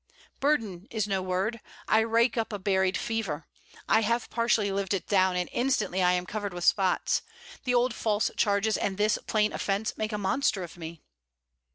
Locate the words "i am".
6.01-6.25